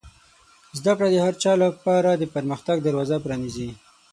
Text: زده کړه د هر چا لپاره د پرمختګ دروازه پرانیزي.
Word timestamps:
زده 0.77 0.91
کړه 0.97 1.07
د 1.11 1.15
هر 1.25 1.35
چا 1.43 1.51
لپاره 1.65 2.09
د 2.15 2.23
پرمختګ 2.35 2.77
دروازه 2.81 3.17
پرانیزي. 3.23 3.69